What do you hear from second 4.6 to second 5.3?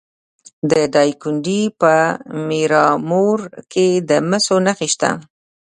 نښې شته.